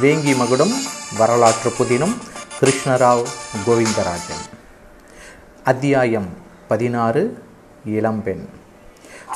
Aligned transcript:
வேங்கி 0.00 0.36
மகுடம் 0.36 0.72
வரலாற்று 1.16 1.72
புதினம் 1.78 2.16
கிருஷ்ணராவ் 2.60 3.22
கோவிந்தராஜன். 3.66 4.44
அத்தியாயம் 5.64 6.28
பதினாறு 6.68 7.42
இளம்பெண் 7.84 8.48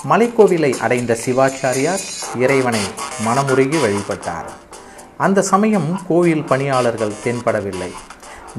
மலைக்கோவிலை 0.09 0.79
அடைந்த 0.79 1.19
சிவாச்சாரியார் 1.27 2.01
இறைவனை 2.37 2.81
மனமுருகி 3.27 3.77
வழிபட்டார். 3.81 4.49
அந்த 5.17 5.43
சமயம் 5.43 6.01
கோவில் 6.09 6.45
பணியாளர்கள் 6.45 7.13
தென்படவில்லை. 7.25 7.91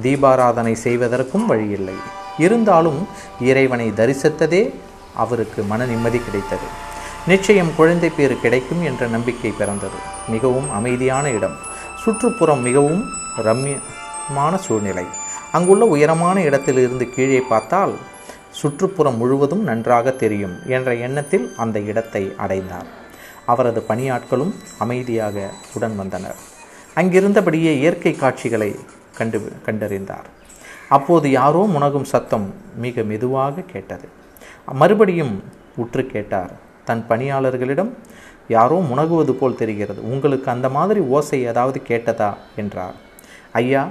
தீபாராதனை 0.02 0.74
செய்வதற்கும் 0.74 1.46
வழியில்லை. 1.46 1.94
இருந்தாலும் 2.38 3.08
இறைவனை 3.40 3.90
தரிசித்ததே 3.90 4.74
அவருக்கு 5.16 5.64
மன 5.64 5.86
நிம்மதி 5.86 6.18
கிடைத்தது. 6.18 6.88
நிச்சயம் 7.28 7.76
குழந்தை 7.76 8.10
பேறு 8.10 8.40
கிடைக்கும் 8.40 8.84
என்ற 8.84 9.08
நம்பிக்கை 9.08 9.52
பிறந்தது. 9.52 9.96
மிகவும் 10.28 10.72
அமைதியான 10.72 11.30
இடம். 11.30 11.68
சுற்றுப்புறம் 12.04 12.62
மிகவும் 12.62 13.02
ரம்யமான 13.44 14.56
சூழ்நிலை. 14.56 15.06
அங்குள்ள 15.52 15.86
உயரமான 15.86 16.42
இடத்திலிருந்து 16.42 17.10
கீழே 17.10 17.42
பார்த்தால் 17.42 17.94
சுற்றுப்புறம் 18.52 19.18
முழுவதும் 19.18 19.64
நன்றாக 19.64 20.12
தெரியும் 20.12 20.56
என்ற 20.68 20.96
எண்ணத்தில் 20.96 21.46
அந்த 21.58 21.80
இடத்தை 21.80 22.34
அடைந்தார். 22.38 22.90
அவரது 23.46 23.84
பணியாட்களும் 23.88 24.54
அமைதியாக 24.78 25.50
உடன் 25.74 25.96
வந்தனர். 25.96 26.40
அங்கிருந்தபடியே 26.96 27.74
இயற்கை 27.78 28.14
காட்சிகளை 28.16 28.76
கண்டு 29.18 29.52
கண்டறிந்தார். 29.66 30.28
அப்போது 30.90 31.30
யாரோ 31.32 31.70
முனகும் 31.74 32.10
சத்தம் 32.14 32.54
மிக 32.76 33.04
மெதுவாக 33.04 33.62
கேட்டது. 33.62 34.08
மறுபடியும் 34.74 35.44
உற்று 35.76 36.06
கேட்டார். 36.06 36.52
தன் 36.86 37.06
பணியாளர்களிடம் 37.10 37.92
யாரோ 38.56 38.78
முனகுவது 38.92 39.34
போல் 39.42 39.60
தெரிகிறது. 39.62 40.00
உங்களுக்கு 40.12 40.48
அந்த 40.52 40.68
மாதிரி 40.78 41.00
ஓசை 41.16 41.40
ஏதாவது 41.52 41.82
கேட்டதா? 41.90 42.32
என்றார். 42.56 42.98
ஐயா 43.62 43.84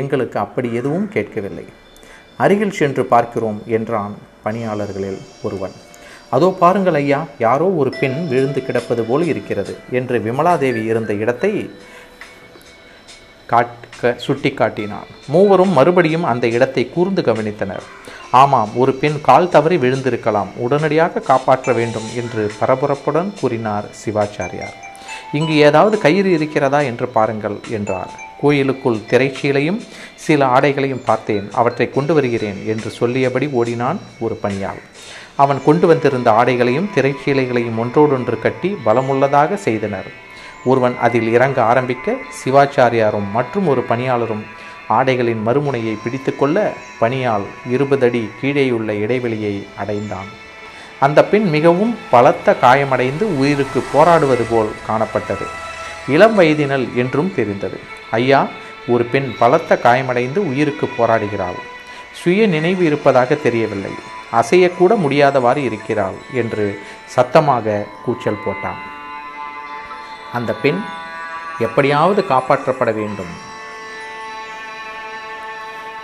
எங்களுக்கு 0.00 0.38
அப்படி 0.38 0.68
எதுவும் 0.74 1.08
கேட்கவில்லை. 1.08 1.66
அருகில் 2.36 2.78
சென்று 2.80 3.04
பார்க்கிறோம் 3.12 3.58
என்றான் 3.76 4.14
பணியாளர்களில் 4.44 5.20
ஒருவன். 5.42 5.76
அதோ 6.30 6.48
பாருங்கள் 6.60 6.94
ஐயா 6.94 7.20
யாரோ 7.38 7.66
ஒரு 7.80 7.90
பெண் 8.00 8.18
விழுந்து 8.28 8.60
கிடப்பது 8.64 9.02
போல் 9.04 9.24
இருக்கிறது 9.32 9.74
என்று 9.90 10.18
விமலாதேவி 10.18 10.82
இருந்த 10.92 11.12
இடத்தை 11.22 11.52
காட்க 13.46 14.12
சுட்டி 14.24 14.50
காட்டினான் 14.50 15.10
மூவரும் 15.26 15.72
மறுபடியும் 15.78 16.26
அந்த 16.32 16.46
இடத்தை 16.56 16.84
கூர்ந்து 16.94 17.22
கவனித்தனர். 17.22 17.86
ஆமாம் 18.30 18.68
ஒரு 18.76 18.92
பெண் 18.92 19.20
கால் 19.20 19.48
தவறி 19.48 19.76
விழுந்திருக்கலாம். 19.76 20.46
உடனடியாக 20.56 21.20
காப்பாற்ற 21.20 21.72
வேண்டும் 21.72 22.08
என்று 22.16 22.52
பரபரப்புடன் 22.60 23.32
கூறினார் 23.40 23.84
சிவாச்சாரியார். 24.04 24.76
இங்கு 25.32 25.56
ஏதாவது 25.56 25.98
கயிறு 25.98 26.30
இருக்கிறதா 26.30 26.80
என்று 26.80 27.08
பாருங்கள் 27.08 27.58
என்றார். 27.70 28.10
கோயிலுக்குள் 28.40 29.00
திரைச்சீலையும் 29.10 29.80
சில 30.14 30.46
ஆடைகளையும் 30.46 31.04
பார்த்தேன். 31.04 31.50
அவற்றை 31.52 31.90
கொண்டு 31.90 32.14
வருகிறேன் 32.14 32.66
என்று 32.66 32.90
சொல்லியபடி 32.90 33.48
ஓடினான் 33.52 34.00
ஒரு 34.20 34.34
பணியாள். 34.34 34.80
அவன் 35.36 35.62
கொண்டு 35.64 35.86
வந்திருந்த 35.86 36.30
ஆடைகளையும் 36.30 36.90
திரைச்சீலைகளையும் 36.94 37.78
ஒன்றோடொன்று 37.78 38.38
கட்டி 38.38 38.76
பலமுள்ளதாக 38.84 39.54
செய்தனர். 39.54 40.24
ஒருவன் 40.64 40.96
அதில் 41.00 41.32
இறங்க 41.32 41.62
ஆரம்பிக்க 41.62 42.14
சிவாச்சாரியாரும் 42.44 43.30
மற்றும் 43.32 43.66
ஒரு 43.66 43.84
பணியாளரும் 43.88 44.44
ஆடைகளின் 44.88 45.42
மறுமுனையை 45.46 45.98
பிடித்துக்கொள்ள 46.04 46.72
பணியால் 47.00 47.46
இருபது 47.70 48.06
அடி 48.06 48.30
கீழேயுள்ள 48.42 48.88
இடைவெளியை 48.88 49.66
அடைந்தான். 49.76 50.44
அந்த 51.00 51.24
பெண் 51.24 51.50
மிகவும் 51.50 51.98
பலத்த 52.10 52.54
காயமடைந்து 52.54 53.38
உயிருக்கு 53.38 53.84
போராடுவது 53.92 54.44
போல் 54.50 54.70
காணப்பட்டது. 54.88 55.46
இளம் 56.08 56.40
வயதினல் 56.40 56.94
என்றும் 56.94 57.34
தெரிந்தது. 57.34 57.80
ஐயா 58.10 58.48
ஒரு 58.88 59.04
பெண் 59.04 59.34
பலத்த 59.38 59.78
காயமடைந்து 59.78 60.48
உயிருக்கு 60.48 60.90
போராடுகிறாள். 60.98 61.58
சுய 62.12 62.46
நினைவு 62.46 62.84
இருப்பதாக 62.84 63.34
தெரியவில்லை. 63.34 63.90
அசையக்கூட 64.32 64.96
முடியாதவாறு 64.96 65.56
இருக்கிறாள் 65.56 66.14
என்று 66.32 66.82
சத்தமாக 67.04 67.86
கூச்சல் 68.04 68.42
போட்டான். 68.46 68.80
அந்த 70.32 70.52
பெண் 70.52 70.80
எப்படியாவது 71.58 72.24
காப்பாற்றப்பட 72.28 72.94
வேண்டும். 72.94 73.54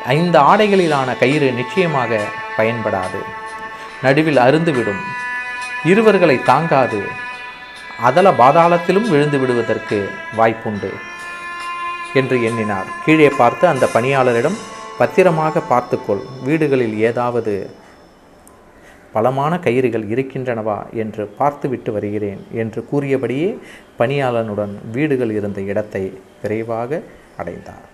ஐந்து 0.05 0.39
ஆடைகளிலான 0.39 1.19
கயிறு 1.19 1.53
நிச்சயமாக 1.53 2.21
பயன்படாது. 2.57 3.21
நடுவில் 4.03 4.37
அருந்துவிடும். 4.37 5.03
இருவர்களை 5.85 6.43
தாங்காது. 6.43 7.03
அதல 8.01 8.31
பாதாளத்திலும் 8.31 9.09
விழுந்து 9.09 9.39
விடுவதற்கு 9.39 10.11
வாய்ப்புண்டு 10.39 10.91
என்று 12.15 12.43
எண்ணினார். 12.43 12.85
கீழே 13.05 13.29
பார்த்து 13.29 13.67
அந்த 13.67 13.89
பணியாளரிடம் 13.95 14.59
பத்திரமாக 14.99 15.61
பார்த்துக்கொள். 15.61 16.21
வீடுகளில் 16.45 16.99
ஏதாவது 16.99 17.71
பலமான 19.13 19.57
கயிறுகள் 19.57 20.09
இருக்கின்றனவா 20.09 20.93
என்று 20.93 21.27
பார்த்துவிட்டு 21.27 21.93
வருகிறேன் 21.93 22.47
என்று 22.53 22.84
கூறியபடியே 22.84 23.59
பணியாளனுடன் 23.99 24.79
வீடுகள் 24.93 25.31
இருந்த 25.31 25.61
இடத்தை 25.61 26.21
விரைவாக 26.43 27.01
அடைந்தார். 27.37 27.91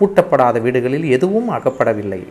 பூட்டப்படாத 0.00 0.60
வீடுகளில் 0.60 1.06
எதுவும் 1.10 1.50
அகப்படவில்லை. 1.50 2.22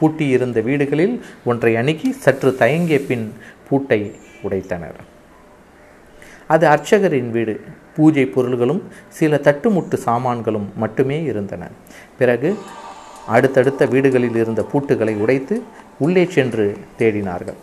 பூட்டியிருந்த 0.00 0.62
வீடுகளில் 0.62 1.24
ஒன்றை 1.44 1.76
அணுகி 1.76 2.12
சற்று 2.12 2.56
தயங்கிய 2.56 2.98
பின் 3.08 3.34
பூட்டை 3.68 4.00
உடைத்தனர். 4.42 4.98
அது 6.46 6.66
அர்ச்சகரின் 6.66 7.30
வீடு. 7.30 7.60
பூஜை 7.96 8.26
பொருள்களும் 8.26 8.82
சில 9.08 9.36
தட்டுமுட்டு 9.36 9.94
சாமான்களும் 9.94 10.72
மட்டுமே 10.76 11.22
இருந்தன. 11.22 11.68
பிறகு 12.18 12.56
அடுத்தடுத்த 13.26 13.86
வீடுகளில் 13.86 14.36
இருந்த 14.36 14.62
பூட்டுகளை 14.62 15.14
உடைத்து 15.14 15.62
உள்ளே 15.98 16.24
சென்று 16.24 16.76
தேடினார்கள். 16.98 17.58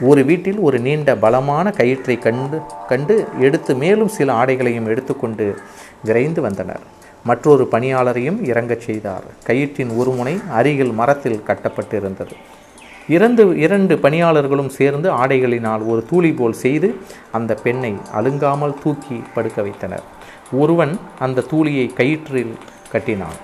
ஒரு 0.00 0.24
வீட்டில் 0.24 0.58
ஒரு 0.58 0.78
நீண்ட 0.78 1.16
பலமான 1.16 1.70
கயிற்றை 1.70 2.18
கண்டு 2.18 2.60
கண்டு 2.88 3.26
எடுத்து 3.40 3.74
மேலும் 3.74 4.08
சில 4.08 4.32
ஆடைகளையும் 4.32 4.86
எடுத்துக்கொண்டு 4.86 5.54
விரைந்து 6.04 6.40
வந்தனர். 6.40 7.00
மற்றொரு 7.24 7.68
பணியாளரையும் 7.70 8.38
இறங்கச் 8.44 8.80
செய்தார். 8.80 9.24
கயிற்றின் 9.46 9.96
ஒரு 9.96 10.10
முனை 10.10 10.40
அருகில் 10.50 10.92
மரத்தில் 10.92 11.42
கட்டப்பட்டிருந்தது. 11.46 12.34
இரண்டு 13.08 13.58
இரண்டு 13.58 13.98
பணியாளர்களும் 13.98 14.68
சேர்ந்து 14.68 15.08
ஆடைகளினால் 15.12 15.86
ஒரு 15.86 16.06
தூளி 16.10 16.36
போல் 16.36 16.60
செய்து 16.64 16.94
அந்த 17.32 17.54
பெண்ணை 17.54 17.94
அழுங்காமல் 18.12 18.78
தூக்கி 18.82 19.22
படுக்க 19.34 19.62
வைத்தனர். 19.62 20.04
ஒருவன் 20.52 20.98
அந்த 21.18 21.44
தூளியை 21.50 21.86
கயிற்றில் 22.00 22.52
கட்டினான். 22.92 23.38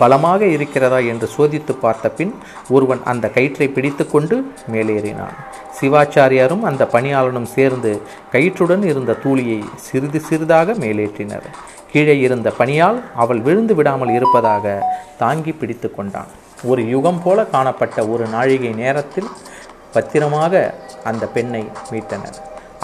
பலமாக 0.00 0.42
இருக்கிறதா 0.56 0.98
என்று 1.12 1.26
சோதித்து 1.36 1.72
பார்த்த 1.84 2.10
பின் 2.18 2.32
ஒருவன் 2.74 3.02
அந்த 3.12 3.26
கயிற்றை 3.36 3.68
பிடித்துக்கொண்டு 3.76 4.36
மேலேறினான். 4.74 5.36
சிவாச்சாரியாரும் 5.78 6.64
அந்த 6.70 6.82
பணியாளனும் 6.94 7.50
சேர்ந்து 7.56 7.92
கயிற்றுடன் 8.34 8.84
இருந்த 8.92 9.18
தூளியை 9.24 9.60
சிறிது 9.86 10.20
சிறிதாக 10.28 10.74
மேலேற்றினர். 10.84 11.48
கீழே 11.92 12.14
இருந்த 12.26 12.48
பணியால் 12.58 12.98
அவள் 13.22 13.40
விழுந்து 13.46 13.74
விடாமல் 13.78 14.12
இருப்பதாக 14.18 14.74
தாங்கி 15.22 15.52
பிடித்து 15.60 15.88
கொண்டான். 15.96 16.30
ஒரு 16.70 16.82
யுகம் 16.94 17.20
போல 17.24 17.38
காணப்பட்ட 17.54 17.98
ஒரு 18.14 18.24
நாழிகை 18.34 18.72
நேரத்தில் 18.82 19.28
பத்திரமாக 19.94 20.54
அந்த 21.10 21.24
பெண்ணை 21.36 21.62
மீட்டனர். 21.92 22.38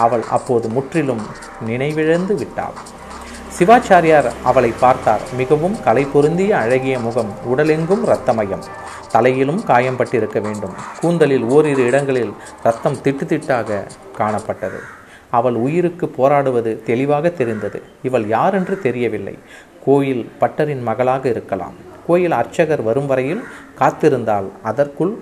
அவள் 0.05 0.23
அப்போது 0.37 0.67
முற்றிலும் 0.75 1.23
நினைவிழந்து 1.67 2.33
விட்டாள். 2.41 2.77
சிவாச்சாரியார் 3.59 4.31
அவளை 4.43 4.73
பார்த்தார். 4.79 5.21
மிகவும் 5.37 5.83
கலை 5.83 6.05
பொருந்திய 6.05 6.57
அழகிய 6.57 6.99
முகம் 6.99 7.33
உடலெங்கும் 7.51 8.01
இரத்தமயம். 8.03 8.63
தலையிலும் 9.11 9.61
காயம்பட்டிருக்க 9.67 10.41
வேண்டும். 10.41 10.73
கூந்தலில் 11.01 11.43
ஓரிரு 11.43 11.85
இடங்களில் 11.85 12.33
ரத்தம் 12.63 12.97
திட்டு 13.03 13.25
திட்டாக 13.25 13.87
காணப்பட்டது. 14.17 14.79
அவள் 15.31 15.53
உயிருக்கு 15.53 16.07
போராடுவது 16.07 16.83
தெளிவாக 16.83 17.29
தெரிந்தது. 17.29 17.81
இவள் 18.03 18.27
யாரென்று 18.27 18.79
தெரியவில்லை. 18.79 19.37
கோயில் 19.85 20.29
பட்டரின் 20.39 20.81
மகளாக 20.81 21.29
இருக்கலாம். 21.29 21.73
கோயில் 22.07 22.31
அர்ச்சகர் 22.31 22.81
வரும் 22.81 23.05
வரையில் 23.05 23.43
காத்திருந்தால் 23.79 24.49
அதற்குள் 24.63 25.17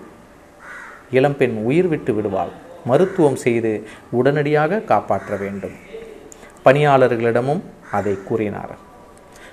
இளம்பெண் 1.12 1.56
உயிர் 1.64 1.88
விட்டு 1.88 2.14
விடுவாள். 2.14 2.50
மருத்துவம் 2.86 3.36
செய்து 3.36 3.88
உடனடியாக 4.12 4.80
காப்பாற்ற 4.80 5.36
வேண்டும். 5.36 5.84
பணியாளர்களிடமும் 6.66 7.62
அதை 7.92 8.18
கூறினார். 8.24 8.76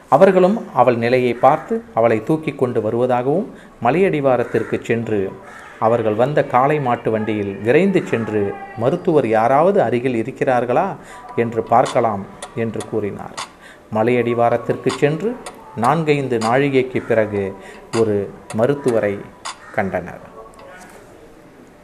அவர்களும் 0.08 0.74
அவள் 0.74 0.96
நிலையை 0.96 1.34
பார்த்து 1.34 1.82
அவளை 1.94 2.24
தூக்கி 2.24 2.52
கொண்டு 2.52 2.80
வருவதாகவும் 2.80 3.46
மலையடிவாரத்திற்கு 3.82 4.82
சென்று 4.82 5.32
அவர்கள் 5.78 6.14
வந்த 6.14 6.44
காளை 6.44 6.80
மாட்டு 6.80 7.10
வண்டியில் 7.10 7.56
விரைந்து 7.56 8.06
சென்று 8.06 8.54
மருத்துவர் 8.76 9.26
யாராவது 9.26 9.82
அருகில் 9.82 10.22
இருக்கிறார்களா? 10.22 10.96
என்று 11.36 11.62
பார்க்கலாம் 11.62 12.26
என்று 12.54 12.80
கூறினார். 12.90 13.34
மலையடிவாரத்திற்கு 13.94 14.88
சென்று 14.88 15.36
நான்கைந்து 15.76 16.38
நாழிகைக்கு 16.38 17.02
பிறகு 17.08 17.56
ஒரு 17.98 18.30
மருத்துவரை 18.54 19.18
கண்டனர். 19.74 20.30